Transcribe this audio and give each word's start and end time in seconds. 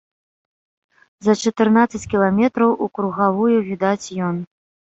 За 1.27 1.35
чатырнаццаць 1.43 2.03
кіламетраў 2.15 2.75
укругавую 2.87 3.55
відаць 3.69 4.05
ён. 4.31 4.35